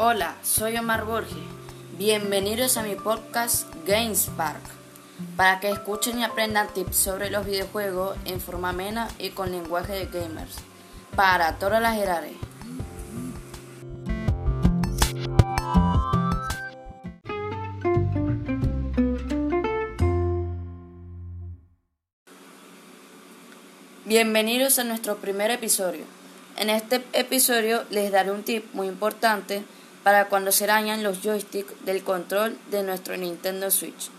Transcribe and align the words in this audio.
Hola, 0.00 0.36
soy 0.44 0.76
Omar 0.76 1.06
Borges. 1.06 1.34
Bienvenidos 1.98 2.76
a 2.76 2.84
mi 2.84 2.94
podcast 2.94 3.66
Games 3.84 4.30
Park, 4.36 4.60
para 5.34 5.58
que 5.58 5.70
escuchen 5.70 6.20
y 6.20 6.24
aprendan 6.24 6.72
tips 6.72 6.94
sobre 6.96 7.30
los 7.30 7.44
videojuegos 7.44 8.16
en 8.24 8.40
forma 8.40 8.68
amena 8.68 9.08
y 9.18 9.30
con 9.30 9.50
lenguaje 9.50 9.94
de 9.94 10.06
gamers, 10.06 10.54
para 11.16 11.58
todas 11.58 11.82
las 11.82 11.98
edades. 11.98 12.30
Bienvenidos 24.04 24.78
a 24.78 24.84
nuestro 24.84 25.16
primer 25.16 25.50
episodio. 25.50 26.04
En 26.56 26.70
este 26.70 27.02
episodio 27.14 27.82
les 27.90 28.12
daré 28.12 28.30
un 28.30 28.44
tip 28.44 28.64
muy 28.74 28.86
importante 28.86 29.64
para 30.02 30.26
cuando 30.26 30.52
se 30.52 30.66
dañan 30.66 31.02
los 31.02 31.22
joysticks 31.22 31.72
del 31.84 32.02
control 32.02 32.58
de 32.70 32.82
nuestro 32.82 33.16
Nintendo 33.16 33.70
Switch. 33.70 34.10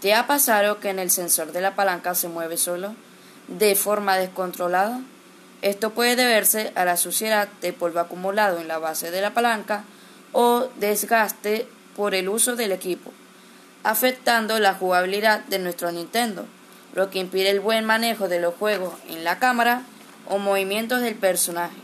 ¿Te 0.00 0.14
ha 0.14 0.26
pasado 0.26 0.80
que 0.80 0.90
en 0.90 0.98
el 0.98 1.10
sensor 1.10 1.52
de 1.52 1.60
la 1.60 1.74
palanca 1.74 2.14
se 2.14 2.28
mueve 2.28 2.56
solo 2.56 2.94
de 3.48 3.74
forma 3.74 4.16
descontrolada? 4.16 5.00
Esto 5.62 5.90
puede 5.90 6.14
deberse 6.14 6.72
a 6.74 6.84
la 6.84 6.98
suciedad 6.98 7.48
de 7.62 7.72
polvo 7.72 8.00
acumulado 8.00 8.58
en 8.58 8.68
la 8.68 8.78
base 8.78 9.10
de 9.10 9.22
la 9.22 9.32
palanca 9.32 9.84
o 10.32 10.68
desgaste 10.76 11.66
por 11.96 12.14
el 12.14 12.28
uso 12.28 12.54
del 12.54 12.72
equipo, 12.72 13.12
afectando 13.82 14.58
la 14.58 14.74
jugabilidad 14.74 15.40
de 15.44 15.58
nuestro 15.58 15.90
Nintendo, 15.90 16.44
lo 16.94 17.08
que 17.08 17.20
impide 17.20 17.50
el 17.50 17.60
buen 17.60 17.84
manejo 17.84 18.28
de 18.28 18.40
los 18.40 18.54
juegos 18.54 18.92
en 19.08 19.24
la 19.24 19.38
cámara 19.38 19.82
o 20.28 20.38
movimientos 20.38 21.00
del 21.00 21.14
personaje. 21.14 21.83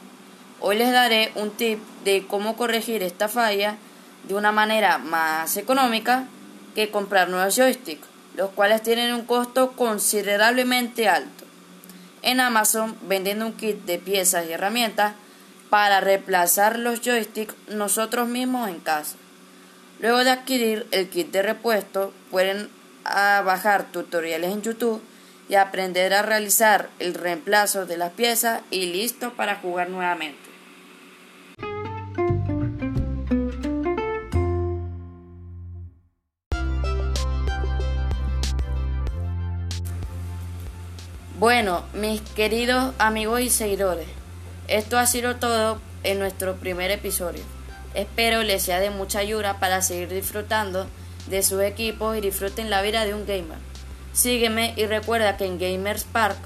Hoy 0.62 0.76
les 0.76 0.92
daré 0.92 1.32
un 1.36 1.52
tip 1.52 1.78
de 2.04 2.26
cómo 2.26 2.54
corregir 2.54 3.02
esta 3.02 3.28
falla 3.28 3.76
de 4.28 4.34
una 4.34 4.52
manera 4.52 4.98
más 4.98 5.56
económica 5.56 6.26
que 6.74 6.90
comprar 6.90 7.30
nuevos 7.30 7.56
joysticks, 7.56 8.06
los 8.36 8.50
cuales 8.50 8.82
tienen 8.82 9.14
un 9.14 9.24
costo 9.24 9.72
considerablemente 9.72 11.08
alto. 11.08 11.46
En 12.20 12.40
Amazon 12.40 12.94
venden 13.08 13.42
un 13.42 13.54
kit 13.54 13.86
de 13.86 13.98
piezas 13.98 14.46
y 14.46 14.52
herramientas 14.52 15.14
para 15.70 16.02
reemplazar 16.02 16.78
los 16.78 17.00
joysticks 17.00 17.54
nosotros 17.68 18.28
mismos 18.28 18.68
en 18.68 18.80
casa. 18.80 19.16
Luego 19.98 20.24
de 20.24 20.30
adquirir 20.30 20.86
el 20.90 21.08
kit 21.08 21.30
de 21.30 21.40
repuesto, 21.40 22.12
pueden 22.30 22.68
ah, 23.06 23.40
bajar 23.46 23.90
tutoriales 23.90 24.52
en 24.52 24.60
YouTube 24.60 25.00
y 25.48 25.54
aprender 25.54 26.12
a 26.12 26.20
realizar 26.20 26.90
el 26.98 27.14
reemplazo 27.14 27.86
de 27.86 27.96
las 27.96 28.12
piezas 28.12 28.60
y 28.70 28.92
listo 28.92 29.32
para 29.32 29.56
jugar 29.56 29.88
nuevamente. 29.88 30.49
Bueno, 41.40 41.84
mis 41.94 42.20
queridos 42.20 42.92
amigos 42.98 43.40
y 43.40 43.48
seguidores, 43.48 44.06
esto 44.68 44.98
ha 44.98 45.06
sido 45.06 45.36
todo 45.36 45.80
en 46.02 46.18
nuestro 46.18 46.56
primer 46.56 46.90
episodio. 46.90 47.40
Espero 47.94 48.42
les 48.42 48.62
sea 48.62 48.78
de 48.78 48.90
mucha 48.90 49.20
ayuda 49.20 49.58
para 49.58 49.80
seguir 49.80 50.10
disfrutando 50.10 50.86
de 51.28 51.42
sus 51.42 51.62
equipos 51.62 52.14
y 52.14 52.20
disfruten 52.20 52.68
la 52.68 52.82
vida 52.82 53.06
de 53.06 53.14
un 53.14 53.24
gamer. 53.24 53.56
Sígueme 54.12 54.74
y 54.76 54.84
recuerda 54.84 55.38
que 55.38 55.46
en 55.46 55.58
Gamers 55.58 56.04
Park 56.04 56.36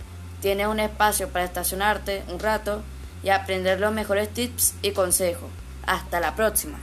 tienes 0.41 0.69
un 0.69 0.79
espacio 0.79 1.29
para 1.29 1.45
estacionarte 1.45 2.23
un 2.29 2.39
rato 2.39 2.81
y 3.25 3.31
aprender 3.31 3.81
los 3.81 3.93
mejores 3.93 4.29
tips 4.29 4.75
y 4.81 4.93
consejos. 4.93 5.51
Hasta 5.85 6.21
la 6.21 6.37
próxima. 6.37 6.79